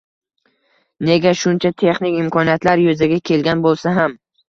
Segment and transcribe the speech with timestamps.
[1.09, 4.23] Nega, shuncha texnik imkoniyatlar yuzaga kelgan bo‘lsa ham